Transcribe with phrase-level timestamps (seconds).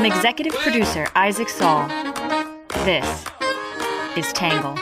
[0.00, 1.86] From executive producer Isaac Saul,
[2.86, 3.26] this
[4.16, 4.74] is Tangle.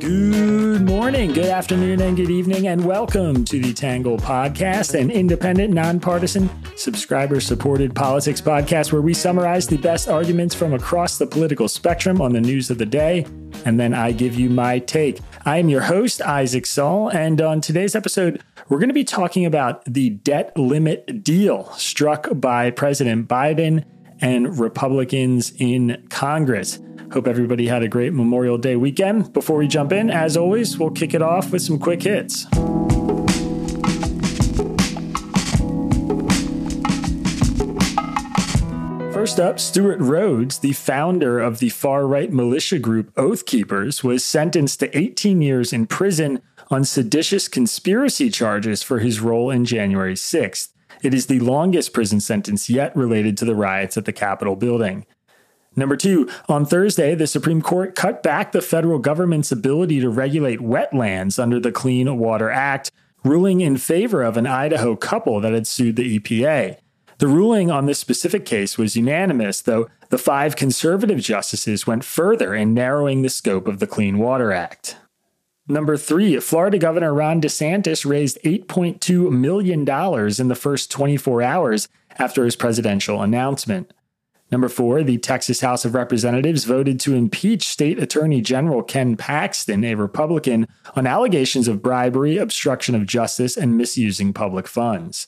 [0.00, 5.72] Good morning, good afternoon, and good evening, and welcome to the Tangle Podcast, an independent,
[5.72, 11.68] nonpartisan, subscriber supported politics podcast where we summarize the best arguments from across the political
[11.68, 13.24] spectrum on the news of the day,
[13.68, 15.20] and then I give you my take.
[15.44, 19.44] I am your host, Isaac Saul, and on today's episode, we're going to be talking
[19.44, 23.84] about the debt limit deal struck by President Biden
[24.22, 26.80] and Republicans in Congress.
[27.12, 29.34] Hope everybody had a great Memorial Day weekend.
[29.34, 32.46] Before we jump in, as always, we'll kick it off with some quick hits.
[39.28, 44.24] First up, Stewart Rhodes, the founder of the far right militia group Oath Keepers, was
[44.24, 50.14] sentenced to 18 years in prison on seditious conspiracy charges for his role in January
[50.14, 50.68] 6th.
[51.02, 55.04] It is the longest prison sentence yet related to the riots at the Capitol building.
[55.76, 60.60] Number two, on Thursday, the Supreme Court cut back the federal government's ability to regulate
[60.60, 62.90] wetlands under the Clean Water Act,
[63.24, 66.78] ruling in favor of an Idaho couple that had sued the EPA.
[67.18, 72.54] The ruling on this specific case was unanimous, though the five conservative justices went further
[72.54, 74.96] in narrowing the scope of the Clean Water Act.
[75.66, 81.88] Number three, Florida Governor Ron DeSantis raised $8.2 million in the first 24 hours
[82.18, 83.92] after his presidential announcement.
[84.52, 89.84] Number four, the Texas House of Representatives voted to impeach State Attorney General Ken Paxton,
[89.84, 95.26] a Republican, on allegations of bribery, obstruction of justice, and misusing public funds.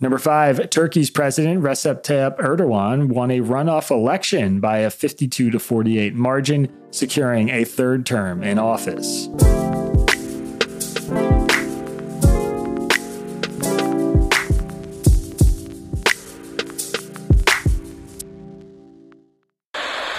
[0.00, 5.58] Number five, Turkey's President Recep Tayyip Erdogan won a runoff election by a 52 to
[5.58, 9.28] 48 margin, securing a third term in office.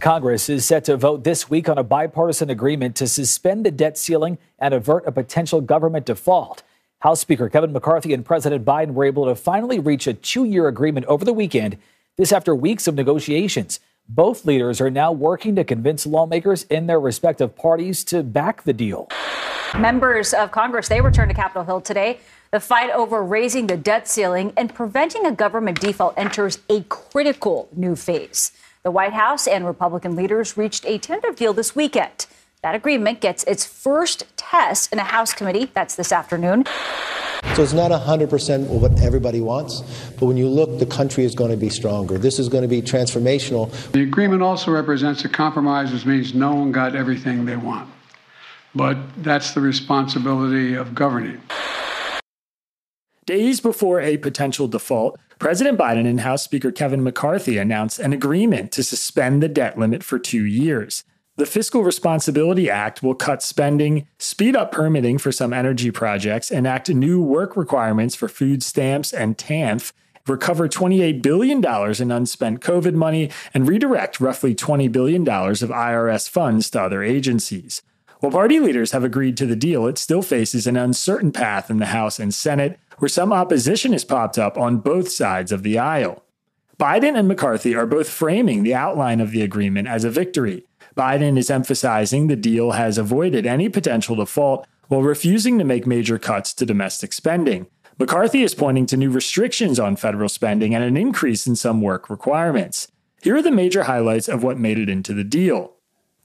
[0.02, 3.98] Congress is set to vote this week on a bipartisan agreement to suspend the debt
[3.98, 6.64] ceiling and avert a potential government default.
[7.02, 10.68] House Speaker Kevin McCarthy and President Biden were able to finally reach a two year
[10.68, 11.78] agreement over the weekend,
[12.18, 13.80] this after weeks of negotiations.
[14.10, 18.74] Both leaders are now working to convince lawmakers in their respective parties to back the
[18.74, 19.08] deal.
[19.78, 22.20] Members of Congress, they returned to Capitol Hill today.
[22.52, 27.70] The fight over raising the debt ceiling and preventing a government default enters a critical
[27.74, 28.52] new phase.
[28.84, 32.26] The White House and Republican leaders reached a tentative deal this weekend.
[32.62, 35.72] That agreement gets its first test in a House committee.
[35.74, 36.66] That's this afternoon.
[37.56, 39.80] So it's not 100% what everybody wants,
[40.20, 42.18] but when you look, the country is going to be stronger.
[42.18, 43.72] This is going to be transformational.
[43.94, 47.90] The agreement also represents a compromise, which means no one got everything they want.
[48.76, 51.42] But that's the responsibility of governing.
[53.26, 58.74] Days before a potential default, President Biden and House Speaker Kevin McCarthy announced an agreement
[58.74, 61.06] to suspend the debt limit for two years.
[61.40, 66.90] The Fiscal Responsibility Act will cut spending, speed up permitting for some energy projects, enact
[66.90, 69.94] new work requirements for food stamps and TANF,
[70.28, 76.70] recover $28 billion in unspent COVID money, and redirect roughly $20 billion of IRS funds
[76.72, 77.84] to other agencies.
[78.20, 81.78] While party leaders have agreed to the deal, it still faces an uncertain path in
[81.78, 85.80] the House and Senate, where some opposition has popped up on both sides of the
[85.80, 86.22] aisle.
[86.78, 90.66] Biden and McCarthy are both framing the outline of the agreement as a victory.
[91.00, 96.20] Biden is emphasizing the deal has avoided any potential default while refusing to make major
[96.20, 97.68] cuts to domestic spending.
[97.98, 102.10] McCarthy is pointing to new restrictions on federal spending and an increase in some work
[102.10, 102.90] requirements.
[103.22, 105.76] Here are the major highlights of what made it into the deal.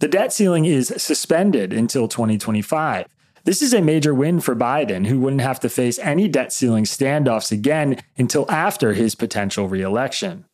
[0.00, 3.06] The debt ceiling is suspended until 2025.
[3.44, 6.82] This is a major win for Biden, who wouldn't have to face any debt ceiling
[6.82, 10.46] standoffs again until after his potential reelection.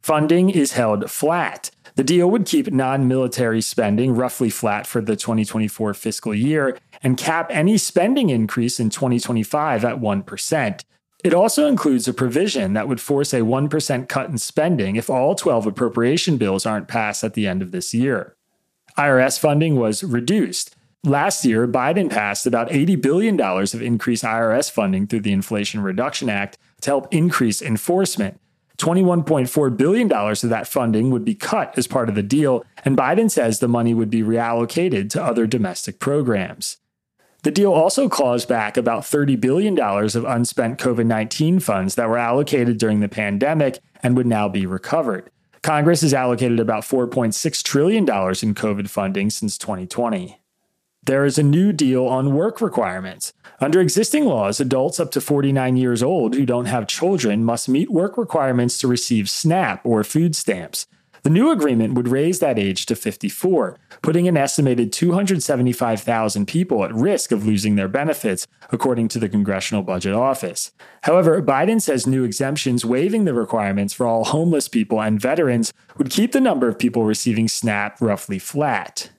[0.00, 1.70] Funding is held flat.
[1.96, 7.16] The deal would keep non military spending roughly flat for the 2024 fiscal year and
[7.16, 10.84] cap any spending increase in 2025 at 1%.
[11.24, 15.34] It also includes a provision that would force a 1% cut in spending if all
[15.34, 18.36] 12 appropriation bills aren't passed at the end of this year.
[18.98, 20.76] IRS funding was reduced.
[21.02, 26.28] Last year, Biden passed about $80 billion of increased IRS funding through the Inflation Reduction
[26.28, 28.38] Act to help increase enforcement.
[28.78, 33.30] $21.4 billion of that funding would be cut as part of the deal, and Biden
[33.30, 36.76] says the money would be reallocated to other domestic programs.
[37.42, 42.18] The deal also claws back about $30 billion of unspent COVID 19 funds that were
[42.18, 45.30] allocated during the pandemic and would now be recovered.
[45.62, 48.06] Congress has allocated about $4.6 trillion in
[48.54, 50.40] COVID funding since 2020.
[51.06, 53.32] There is a new deal on work requirements.
[53.60, 57.92] Under existing laws, adults up to 49 years old who don't have children must meet
[57.92, 60.88] work requirements to receive SNAP or food stamps.
[61.22, 66.92] The new agreement would raise that age to 54, putting an estimated 275,000 people at
[66.92, 70.72] risk of losing their benefits, according to the Congressional Budget Office.
[71.02, 76.10] However, Biden says new exemptions waiving the requirements for all homeless people and veterans would
[76.10, 79.10] keep the number of people receiving SNAP roughly flat.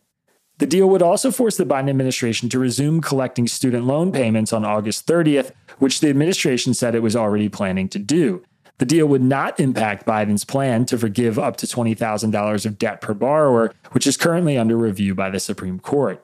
[0.59, 4.65] The deal would also force the Biden administration to resume collecting student loan payments on
[4.65, 8.43] August 30th, which the administration said it was already planning to do.
[8.79, 13.13] The deal would not impact Biden's plan to forgive up to $20,000 of debt per
[13.13, 16.23] borrower, which is currently under review by the Supreme Court.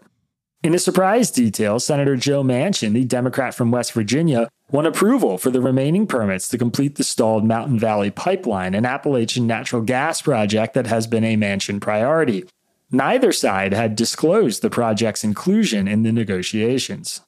[0.64, 5.50] In a surprise detail, Senator Joe Manchin, the Democrat from West Virginia, won approval for
[5.50, 10.74] the remaining permits to complete the stalled Mountain Valley Pipeline, an Appalachian natural gas project
[10.74, 12.46] that has been a Manchin priority.
[12.94, 17.22] Neither side had disclosed the project's inclusion in the negotiations.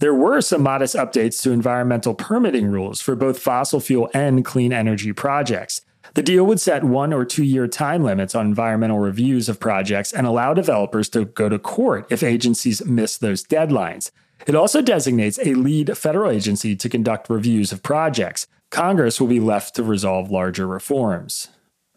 [0.00, 4.70] There were some modest updates to environmental permitting rules for both fossil fuel and clean
[4.70, 5.80] energy projects.
[6.12, 10.12] The deal would set one or two year time limits on environmental reviews of projects
[10.12, 14.10] and allow developers to go to court if agencies miss those deadlines.
[14.46, 18.46] It also designates a lead federal agency to conduct reviews of projects.
[18.68, 21.48] Congress will be left to resolve larger reforms.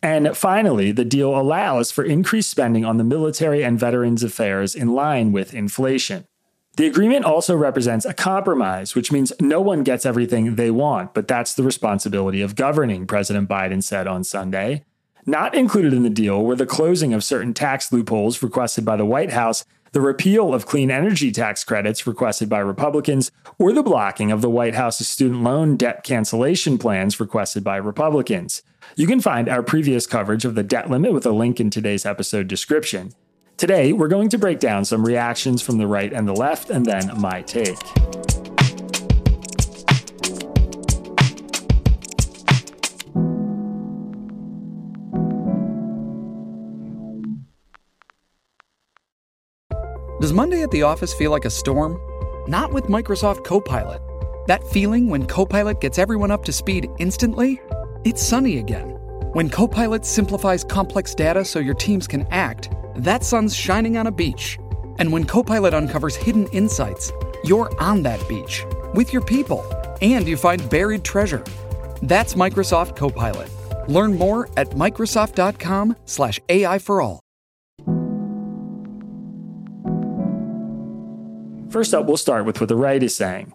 [0.05, 4.93] And finally, the deal allows for increased spending on the military and veterans affairs in
[4.93, 6.27] line with inflation.
[6.77, 11.27] The agreement also represents a compromise, which means no one gets everything they want, but
[11.27, 14.85] that's the responsibility of governing, President Biden said on Sunday.
[15.25, 19.07] Not included in the deal were the closing of certain tax loopholes requested by the
[19.07, 24.31] White House, the repeal of clean energy tax credits requested by Republicans, or the blocking
[24.31, 28.61] of the White House's student loan debt cancellation plans requested by Republicans.
[28.95, 32.05] You can find our previous coverage of the debt limit with a link in today's
[32.05, 33.11] episode description.
[33.57, 36.85] Today, we're going to break down some reactions from the right and the left, and
[36.85, 37.77] then my take.
[50.21, 51.99] Does Monday at the office feel like a storm?
[52.47, 54.01] Not with Microsoft Copilot.
[54.47, 57.59] That feeling when Copilot gets everyone up to speed instantly?
[58.05, 58.89] It's sunny again.
[59.33, 64.11] When Copilot simplifies complex data so your teams can act, that sun's shining on a
[64.11, 64.59] beach.
[64.99, 67.11] And when Copilot uncovers hidden insights,
[67.43, 68.63] you're on that beach
[68.93, 69.65] with your people
[70.03, 71.43] and you find buried treasure.
[72.03, 73.49] That's Microsoft Copilot.
[73.89, 77.19] Learn more at Microsoft.com/slash AI for all.
[81.71, 83.53] First up, we'll start with what the right is saying.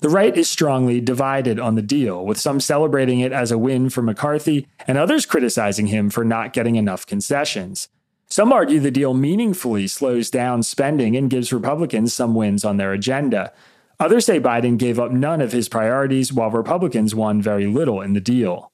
[0.00, 3.90] The right is strongly divided on the deal, with some celebrating it as a win
[3.90, 7.88] for McCarthy and others criticizing him for not getting enough concessions.
[8.26, 12.92] Some argue the deal meaningfully slows down spending and gives Republicans some wins on their
[12.92, 13.52] agenda.
[13.98, 18.14] Others say Biden gave up none of his priorities, while Republicans won very little in
[18.14, 18.72] the deal.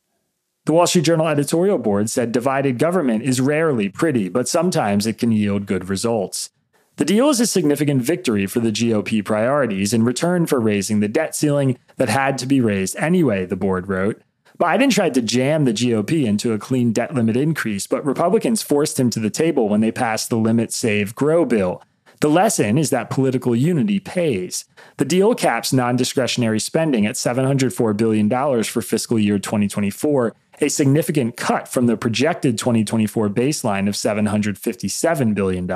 [0.67, 5.19] The Wall Street Journal editorial board said divided government is rarely pretty, but sometimes it
[5.19, 6.51] can yield good results.
[6.97, 11.09] The deal is a significant victory for the GOP priorities in return for raising the
[11.09, 14.23] debt ceiling that had to be raised anyway, the board wrote.
[14.59, 18.99] Biden tried to jam the GOP into a clean debt limit increase, but Republicans forced
[18.99, 21.83] him to the table when they passed the Limit Save Grow bill.
[22.23, 24.65] The lesson is that political unity pays.
[24.97, 28.31] The deal caps non discretionary spending at $704 billion
[28.65, 35.67] for fiscal year 2024, a significant cut from the projected 2024 baseline of $757 billion.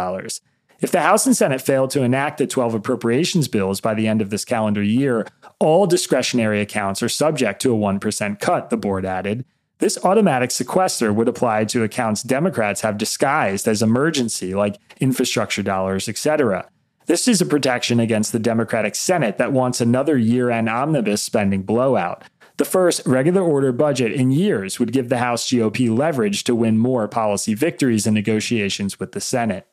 [0.81, 4.23] If the House and Senate fail to enact the 12 appropriations bills by the end
[4.23, 5.27] of this calendar year,
[5.59, 9.45] all discretionary accounts are subject to a 1% cut, the board added.
[9.79, 16.09] This automatic sequester would apply to accounts Democrats have disguised as emergency, like infrastructure dollars,
[16.09, 16.67] etc.
[17.07, 21.63] This is a protection against the Democratic Senate that wants another year end omnibus spending
[21.63, 22.25] blowout.
[22.57, 26.79] The first regular order budget in years would give the House GOP leverage to win
[26.79, 29.67] more policy victories in negotiations with the Senate.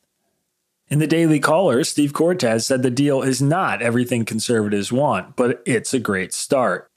[0.90, 5.62] In the Daily Caller, Steve Cortes said the deal is not everything conservatives want, but
[5.66, 6.90] it's a great start.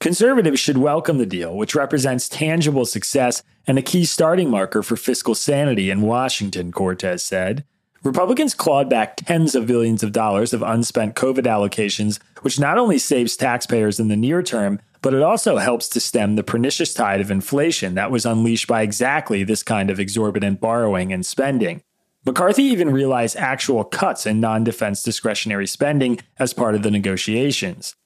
[0.00, 4.96] Conservatives should welcome the deal, which represents tangible success and a key starting marker for
[4.96, 7.64] fiscal sanity in Washington, Cortes said.
[8.02, 12.98] Republicans clawed back tens of billions of dollars of unspent COVID allocations, which not only
[12.98, 17.20] saves taxpayers in the near term, but it also helps to stem the pernicious tide
[17.20, 21.84] of inflation that was unleashed by exactly this kind of exorbitant borrowing and spending.
[22.24, 27.96] McCarthy even realized actual cuts in non defense discretionary spending as part of the negotiations.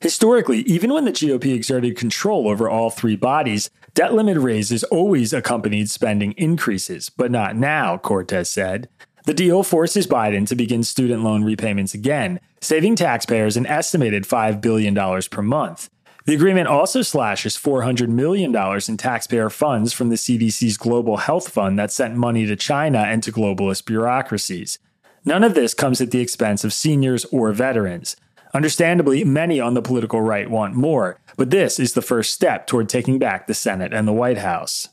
[0.00, 5.32] Historically, even when the GOP exerted control over all three bodies, debt limit raises always
[5.32, 8.88] accompanied spending increases, but not now, Cortes said.
[9.24, 14.60] The deal forces Biden to begin student loan repayments again, saving taxpayers an estimated $5
[14.60, 15.88] billion per month.
[16.26, 18.54] The agreement also slashes $400 million
[18.88, 23.22] in taxpayer funds from the CDC's Global Health Fund that sent money to China and
[23.22, 24.80] to globalist bureaucracies.
[25.24, 28.16] None of this comes at the expense of seniors or veterans.
[28.52, 32.88] Understandably, many on the political right want more, but this is the first step toward
[32.88, 34.88] taking back the Senate and the White House.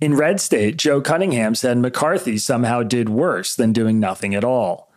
[0.00, 4.87] In RedState, Joe Cunningham said McCarthy somehow did worse than doing nothing at all.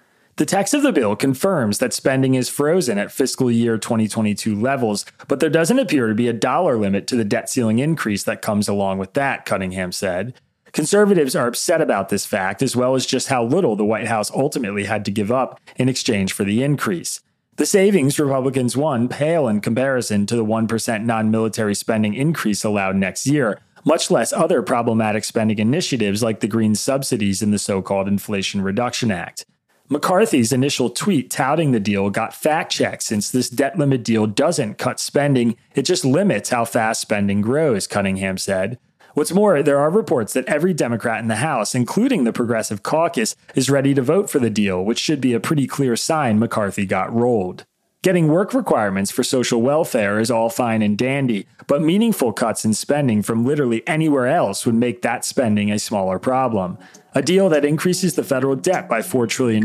[0.41, 5.05] The text of the bill confirms that spending is frozen at fiscal year 2022 levels,
[5.27, 8.41] but there doesn't appear to be a dollar limit to the debt ceiling increase that
[8.41, 10.33] comes along with that, Cunningham said.
[10.71, 14.31] Conservatives are upset about this fact, as well as just how little the White House
[14.31, 17.19] ultimately had to give up in exchange for the increase.
[17.57, 22.95] The savings Republicans won pale in comparison to the 1% non military spending increase allowed
[22.95, 27.83] next year, much less other problematic spending initiatives like the green subsidies in the so
[27.83, 29.45] called Inflation Reduction Act.
[29.91, 34.77] McCarthy's initial tweet touting the deal got fact checked since this debt limit deal doesn't
[34.77, 38.79] cut spending, it just limits how fast spending grows, Cunningham said.
[39.15, 43.35] What's more, there are reports that every Democrat in the House, including the Progressive Caucus,
[43.53, 46.85] is ready to vote for the deal, which should be a pretty clear sign McCarthy
[46.85, 47.65] got rolled.
[48.03, 52.73] Getting work requirements for social welfare is all fine and dandy, but meaningful cuts in
[52.73, 56.79] spending from literally anywhere else would make that spending a smaller problem.
[57.13, 59.63] A deal that increases the federal debt by $4 trillion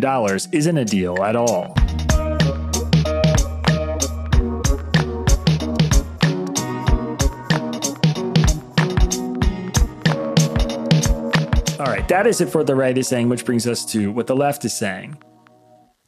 [0.53, 1.73] isn't a deal at all.
[11.81, 14.27] All right, that is it for the right is saying, which brings us to what
[14.27, 15.17] the left is saying.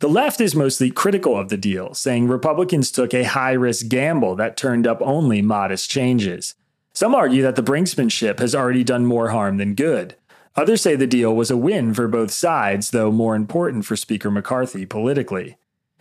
[0.01, 4.37] The left is mostly critical of the deal, saying Republicans took a high risk gamble
[4.37, 6.55] that turned up only modest changes.
[6.93, 10.15] Some argue that the brinksmanship has already done more harm than good.
[10.55, 14.31] Others say the deal was a win for both sides, though more important for Speaker
[14.31, 15.57] McCarthy politically.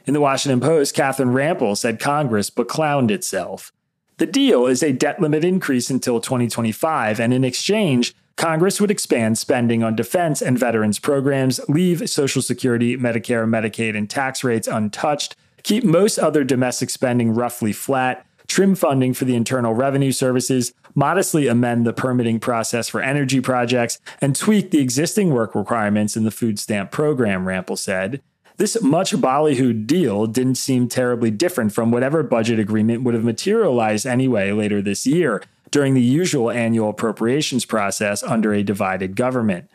[0.06, 3.72] In the Washington Post, Catherine Rampell said Congress beclowned itself.
[4.18, 9.36] The deal is a debt limit increase until 2025, and in exchange, Congress would expand
[9.36, 15.36] spending on defense and veterans programs, leave Social Security, Medicare, Medicaid, and tax rates untouched,
[15.64, 21.48] keep most other domestic spending roughly flat, trim funding for the Internal Revenue Services, modestly
[21.48, 26.32] amend the permitting process for energy projects, and tweak the existing work requirements in the
[26.32, 28.22] food stamp program, Rampell said.
[28.58, 34.06] This much ballyhooed deal didn't seem terribly different from whatever budget agreement would have materialized
[34.06, 39.70] anyway later this year, during the usual annual appropriations process under a divided government.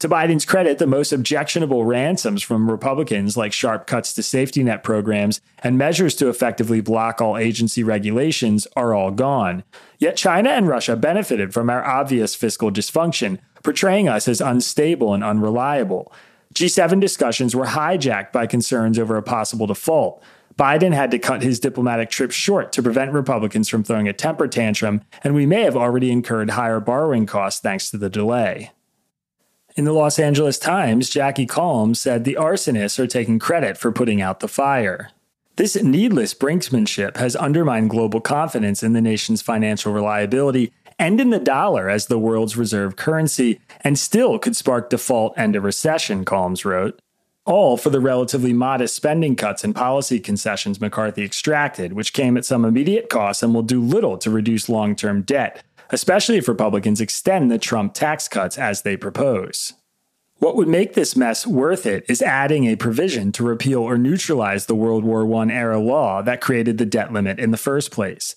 [0.00, 4.84] To Biden's credit, the most objectionable ransoms from Republicans, like sharp cuts to safety net
[4.84, 9.64] programs and measures to effectively block all agency regulations, are all gone.
[9.98, 15.24] Yet China and Russia benefited from our obvious fiscal dysfunction, portraying us as unstable and
[15.24, 16.12] unreliable.
[16.54, 20.22] G7 discussions were hijacked by concerns over a possible default.
[20.58, 24.48] Biden had to cut his diplomatic trip short to prevent Republicans from throwing a temper
[24.48, 28.72] tantrum, and we may have already incurred higher borrowing costs thanks to the delay.
[29.76, 34.20] In the Los Angeles Times, Jackie Calmes said the arsonists are taking credit for putting
[34.20, 35.12] out the fire.
[35.54, 41.38] This needless brinksmanship has undermined global confidence in the nation's financial reliability and in the
[41.38, 46.64] dollar as the world's reserve currency, and still could spark default and a recession, Calmes
[46.64, 47.00] wrote
[47.48, 52.44] all for the relatively modest spending cuts and policy concessions McCarthy extracted, which came at
[52.44, 57.00] some immediate cost and will do little to reduce long term debt, especially if Republicans
[57.00, 59.72] extend the Trump tax cuts as they propose.
[60.40, 64.66] What would make this mess worth it is adding a provision to repeal or neutralize
[64.66, 68.36] the World War I era law that created the debt limit in the first place.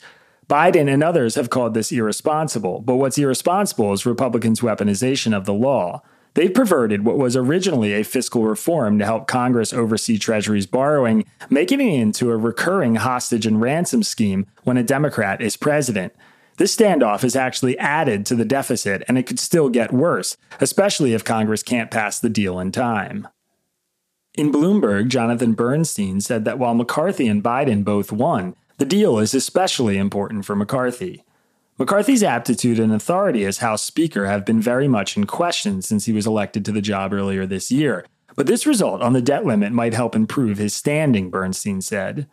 [0.50, 5.53] Biden and others have called this irresponsible, but what's irresponsible is Republicans' weaponization of the
[5.53, 6.01] law.
[6.34, 11.82] They've perverted what was originally a fiscal reform to help Congress oversee Treasury's borrowing, making
[11.82, 16.14] it into a recurring hostage and ransom scheme when a Democrat is president.
[16.58, 21.14] This standoff is actually added to the deficit, and it could still get worse, especially
[21.14, 23.28] if Congress can't pass the deal in time.
[24.36, 29.34] In Bloomberg, Jonathan Bernstein said that while McCarthy and Biden both won, the deal is
[29.34, 31.26] especially important for McCarthy.
[31.82, 36.14] McCarthy's aptitude and authority as House Speaker have been very much in question since he
[36.14, 39.72] was elected to the job earlier this year, but this result on the debt limit
[39.72, 42.28] might help improve his standing, Bernstein said.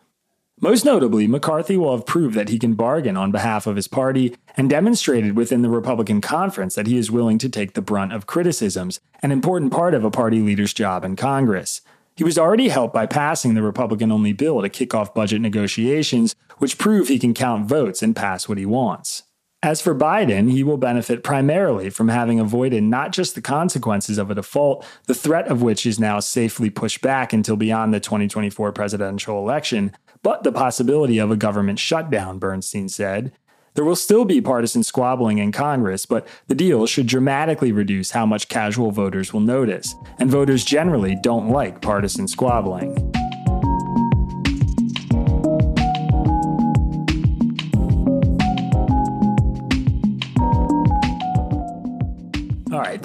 [0.61, 4.37] Most notably, McCarthy will have proved that he can bargain on behalf of his party
[4.59, 8.27] and demonstrated within the Republican conference that he is willing to take the brunt of
[8.27, 11.81] criticisms, an important part of a party leader's job in Congress.
[12.17, 16.35] He was already helped by passing the Republican only bill to kick off budget negotiations,
[16.59, 19.23] which prove he can count votes and pass what he wants.
[19.63, 24.31] As for Biden, he will benefit primarily from having avoided not just the consequences of
[24.31, 28.71] a default, the threat of which is now safely pushed back until beyond the 2024
[28.71, 29.91] presidential election,
[30.23, 33.33] but the possibility of a government shutdown, Bernstein said.
[33.75, 38.27] There will still be partisan squabbling in Congress, but the deal should dramatically reduce how
[38.27, 43.13] much casual voters will notice, and voters generally don't like partisan squabbling.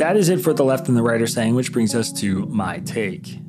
[0.03, 2.45] That is it for the left and the right are saying, which brings us to
[2.47, 3.39] my take.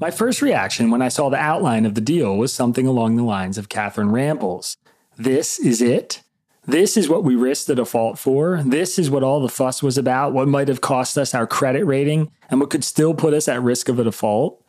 [0.00, 3.22] My first reaction when I saw the outline of the deal was something along the
[3.22, 4.76] lines of Catherine Rampell's.
[5.16, 6.22] This is it.
[6.64, 8.60] This is what we risked the default for.
[8.66, 11.84] This is what all the fuss was about, what might have cost us our credit
[11.84, 14.60] rating, and what could still put us at risk of a default.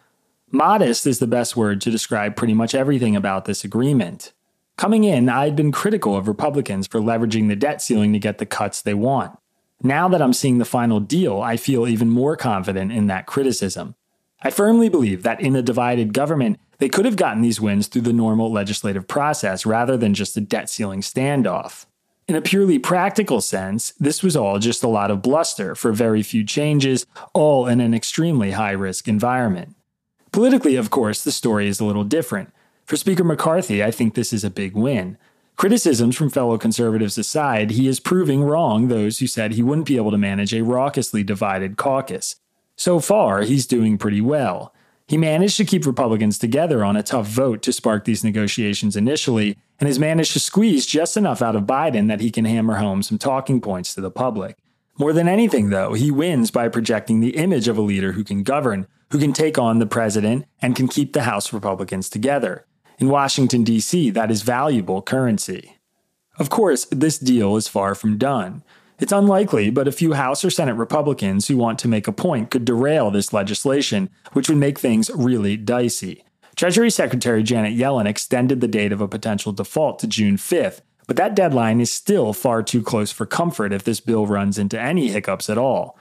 [0.51, 4.33] Modest is the best word to describe pretty much everything about this agreement.
[4.77, 8.37] Coming in, I had been critical of Republicans for leveraging the debt ceiling to get
[8.37, 9.35] the cuts they want.
[9.83, 13.95] Now that I'm seeing the final deal, I feel even more confident in that criticism.
[14.41, 18.03] I firmly believe that in a divided government, they could have gotten these wins through
[18.03, 21.85] the normal legislative process rather than just a debt ceiling standoff.
[22.27, 26.21] In a purely practical sense, this was all just a lot of bluster for very
[26.21, 29.75] few changes, all in an extremely high risk environment.
[30.31, 32.51] Politically, of course, the story is a little different.
[32.85, 35.17] For Speaker McCarthy, I think this is a big win.
[35.57, 39.95] Criticisms from fellow conservatives aside, he is proving wrong those who said he wouldn't be
[39.95, 42.35] able to manage a raucously divided caucus.
[42.75, 44.71] So far, he's doing pretty well.
[45.07, 49.57] He managed to keep Republicans together on a tough vote to spark these negotiations initially,
[49.79, 53.01] and has managed to squeeze just enough out of Biden that he can hammer home
[53.01, 54.59] some talking points to the public.
[54.99, 58.43] More than anything, though, he wins by projecting the image of a leader who can
[58.43, 62.66] govern, who can take on the president, and can keep the House Republicans together.
[62.99, 65.77] In Washington, D.C., that is valuable currency.
[66.39, 68.63] Of course, this deal is far from done.
[68.99, 72.49] It's unlikely, but a few House or Senate Republicans who want to make a point
[72.49, 76.23] could derail this legislation, which would make things really dicey.
[76.55, 81.15] Treasury Secretary Janet Yellen extended the date of a potential default to June 5th, but
[81.17, 85.09] that deadline is still far too close for comfort if this bill runs into any
[85.09, 85.95] hiccups at all.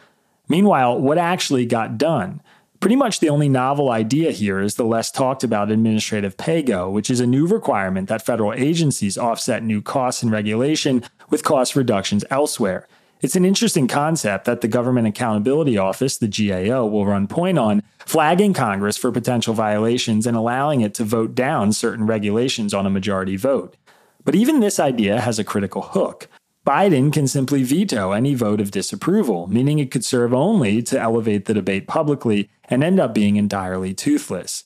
[0.48, 2.40] Meanwhile, what actually got done?
[2.80, 7.10] Pretty much the only novel idea here is the less talked about administrative pay-go, which
[7.10, 12.24] is a new requirement that federal agencies offset new costs and regulation with cost reductions
[12.30, 12.86] elsewhere.
[13.22, 17.82] It's an interesting concept that the Government Accountability Office, the GAO, will run point on,
[18.04, 22.90] flagging Congress for potential violations and allowing it to vote down certain regulations on a
[22.90, 23.76] majority vote.
[24.24, 26.28] But even this idea has a critical hook.
[26.66, 31.44] Biden can simply veto any vote of disapproval, meaning it could serve only to elevate
[31.44, 34.64] the debate publicly and end up being entirely toothless.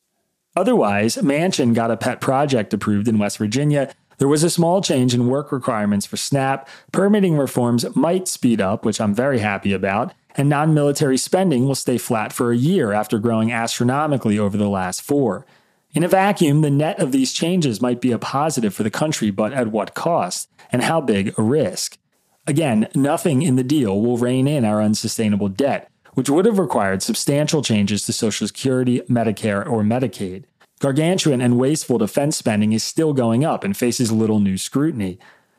[0.56, 3.92] Otherwise, Manchin got a pet project approved in West Virginia.
[4.16, 8.86] There was a small change in work requirements for SNAP, permitting reforms might speed up,
[8.86, 12.92] which I'm very happy about, and non military spending will stay flat for a year
[12.92, 15.44] after growing astronomically over the last four.
[15.92, 19.30] In a vacuum, the net of these changes might be a positive for the country,
[19.30, 20.48] but at what cost?
[20.72, 21.98] And how big a risk?
[22.46, 27.02] Again, nothing in the deal will rein in our unsustainable debt, which would have required
[27.02, 30.44] substantial changes to Social Security, Medicare, or Medicaid.
[30.80, 35.18] Gargantuan and wasteful defense spending is still going up and faces little new scrutiny.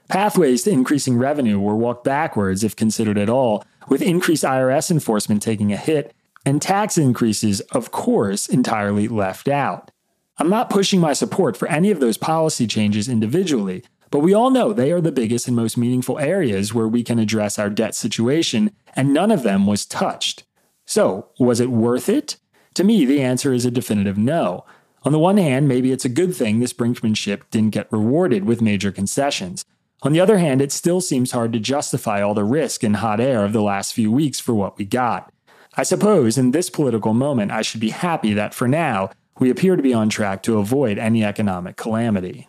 [0.09, 5.41] Pathways to increasing revenue were walked backwards, if considered at all, with increased IRS enforcement
[5.41, 6.13] taking a hit,
[6.45, 9.91] and tax increases, of course, entirely left out.
[10.37, 14.51] I'm not pushing my support for any of those policy changes individually, but we all
[14.51, 17.95] know they are the biggest and most meaningful areas where we can address our debt
[17.95, 20.43] situation, and none of them was touched.
[20.85, 22.35] So, was it worth it?
[22.75, 24.65] To me, the answer is a definitive no.
[25.03, 28.61] On the one hand, maybe it's a good thing this brinkmanship didn't get rewarded with
[28.61, 29.65] major concessions.
[30.03, 33.19] On the other hand, it still seems hard to justify all the risk and hot
[33.19, 35.31] air of the last few weeks for what we got.
[35.75, 39.75] I suppose in this political moment, I should be happy that for now, we appear
[39.75, 42.47] to be on track to avoid any economic calamity.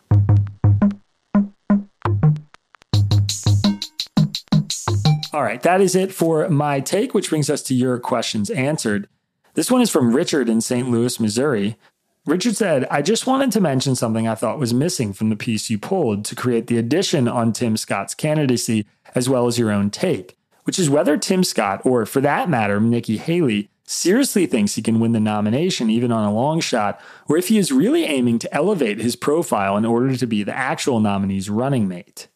[5.32, 9.08] All right, that is it for my take, which brings us to your questions answered.
[9.54, 10.90] This one is from Richard in St.
[10.90, 11.78] Louis, Missouri.
[12.26, 15.70] Richard said, I just wanted to mention something I thought was missing from the piece
[15.70, 19.88] you pulled to create the addition on Tim Scott's candidacy, as well as your own
[19.88, 24.82] take, which is whether Tim Scott, or for that matter, Nikki Haley, seriously thinks he
[24.82, 28.38] can win the nomination even on a long shot, or if he is really aiming
[28.40, 32.28] to elevate his profile in order to be the actual nominee's running mate.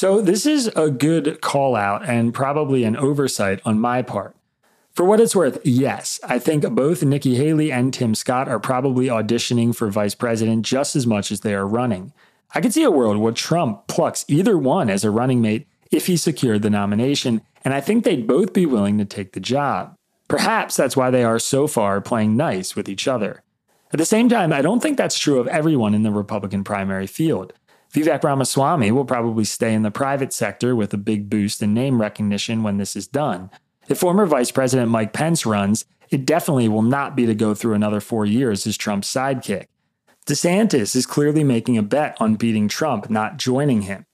[0.00, 4.34] So, this is a good call out and probably an oversight on my part.
[4.94, 9.08] For what it's worth, yes, I think both Nikki Haley and Tim Scott are probably
[9.08, 12.14] auditioning for vice president just as much as they are running.
[12.54, 16.06] I could see a world where Trump plucks either one as a running mate if
[16.06, 19.96] he secured the nomination, and I think they'd both be willing to take the job.
[20.28, 23.42] Perhaps that's why they are so far playing nice with each other.
[23.92, 27.06] At the same time, I don't think that's true of everyone in the Republican primary
[27.06, 27.52] field.
[27.92, 32.00] Vivek Ramaswamy will probably stay in the private sector with a big boost in name
[32.00, 33.50] recognition when this is done.
[33.88, 37.74] If former Vice President Mike Pence runs, it definitely will not be to go through
[37.74, 39.66] another four years as Trump's sidekick.
[40.26, 44.06] DeSantis is clearly making a bet on beating Trump, not joining him.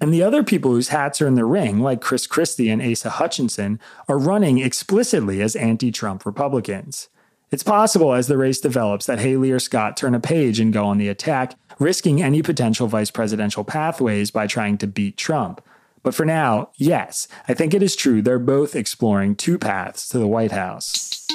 [0.00, 3.10] And the other people whose hats are in the ring, like Chris Christie and Asa
[3.10, 7.08] Hutchinson, are running explicitly as anti Trump Republicans.
[7.54, 10.86] It's possible as the race develops that Haley or Scott turn a page and go
[10.86, 15.64] on the attack, risking any potential vice presidential pathways by trying to beat Trump.
[16.02, 20.18] But for now, yes, I think it is true they're both exploring two paths to
[20.18, 21.28] the White House.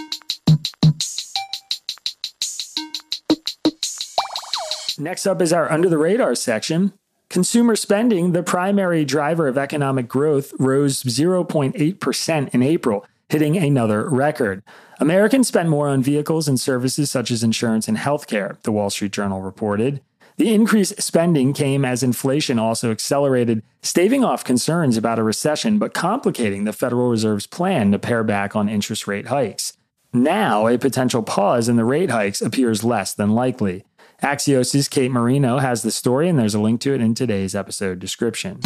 [5.00, 6.92] Next up is our under the radar section.
[7.30, 14.64] Consumer spending, the primary driver of economic growth, rose 0.8% in April, hitting another record.
[15.02, 19.14] Americans spent more on vehicles and services such as insurance and healthcare, the Wall Street
[19.14, 20.02] Journal reported.
[20.36, 25.94] The increased spending came as inflation also accelerated, staving off concerns about a recession but
[25.94, 29.72] complicating the Federal Reserve's plan to pare back on interest rate hikes.
[30.12, 33.86] Now, a potential pause in the rate hikes appears less than likely.
[34.22, 38.00] Axios' Kate Marino has the story, and there's a link to it in today's episode
[38.00, 38.60] description.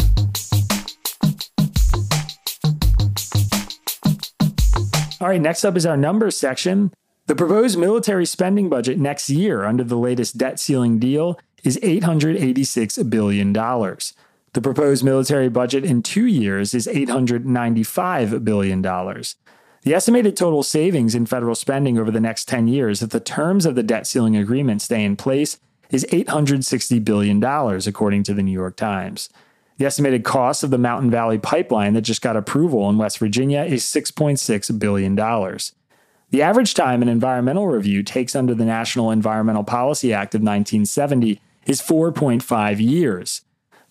[5.24, 6.92] All right, next up is our numbers section.
[7.28, 13.08] The proposed military spending budget next year under the latest debt ceiling deal is $886
[13.08, 13.50] billion.
[13.54, 18.82] The proposed military budget in two years is $895 billion.
[18.82, 23.64] The estimated total savings in federal spending over the next 10 years, if the terms
[23.64, 25.58] of the debt ceiling agreement stay in place,
[25.88, 29.30] is $860 billion, according to the New York Times.
[29.76, 33.62] The estimated cost of the Mountain Valley Pipeline that just got approval in West Virginia
[33.62, 35.16] is $6.6 billion.
[35.16, 41.40] The average time an environmental review takes under the National Environmental Policy Act of 1970
[41.66, 43.42] is 4.5 years.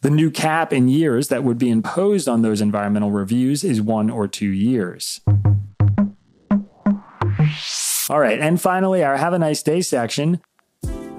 [0.01, 4.09] The new cap in years that would be imposed on those environmental reviews is one
[4.09, 5.21] or two years.
[8.09, 10.41] All right, and finally, our Have a Nice Day section.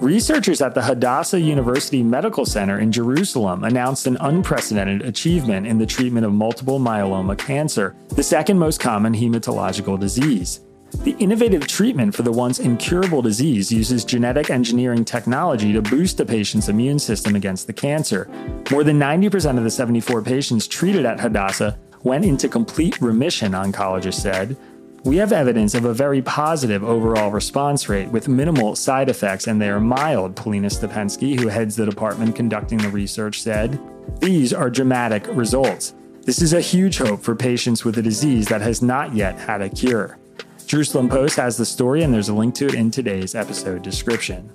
[0.01, 5.87] Researchers at the Hadassah University Medical Center in Jerusalem announced an unprecedented achievement in the
[5.87, 10.61] treatment of multiple myeloma cancer, the second most common hematological disease.
[11.05, 16.27] The innovative treatment for the once incurable disease uses genetic engineering technology to boost the
[16.27, 18.29] patient's immune system against the cancer.
[18.73, 24.21] More than 90% of the 74 patients treated at Hadassah went into complete remission, oncologists
[24.21, 24.57] said.
[25.05, 29.61] We have evidence of a very positive overall response rate with minimal side effects, and
[29.61, 33.79] they are mild, Polina Stepensky, who heads the department conducting the research, said.
[34.21, 35.95] These are dramatic results.
[36.23, 39.61] This is a huge hope for patients with a disease that has not yet had
[39.61, 40.19] a cure.
[40.65, 44.51] Jerusalem Post has the story, and there's a link to it in today's episode description.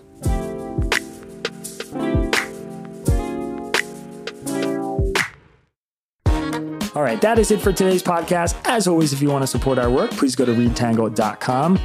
[7.09, 8.55] Right, that is it for today's podcast.
[8.65, 11.79] As always, if you want to support our work, please go to readtangle.com.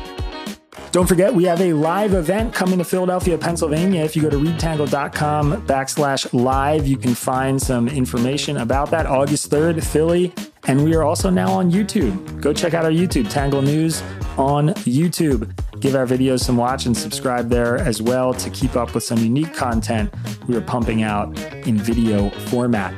[0.92, 4.04] Don't forget, we have a live event coming to Philadelphia, Pennsylvania.
[4.04, 9.06] If you go to readtangle.com backslash live, you can find some information about that.
[9.06, 10.32] August 3rd, Philly.
[10.66, 12.40] And we are also now on YouTube.
[12.40, 14.02] Go check out our YouTube, Tangle News
[14.38, 15.52] on YouTube.
[15.80, 19.18] Give our videos some watch and subscribe there as well to keep up with some
[19.18, 20.14] unique content
[20.46, 22.94] we are pumping out in video format.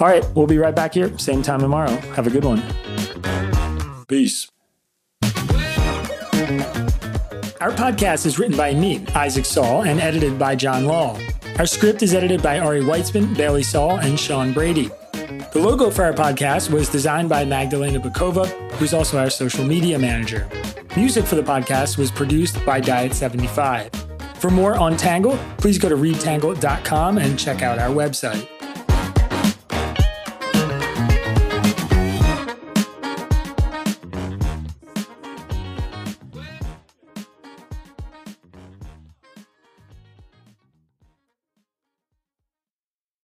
[0.00, 1.94] All right, we'll be right back here, same time tomorrow.
[2.16, 2.62] Have a good one.
[4.08, 4.50] Peace.
[7.60, 11.18] Our podcast is written by me, Isaac Saul, and edited by John Law.
[11.58, 14.90] Our script is edited by Ari Weitzman, Bailey Saul, and Sean Brady.
[15.12, 19.98] The logo for our podcast was designed by Magdalena Bokowa, who's also our social media
[19.98, 20.48] manager.
[20.96, 24.36] Music for the podcast was produced by Diet75.
[24.36, 28.48] For more on Tangle, please go to readtangle.com and check out our website.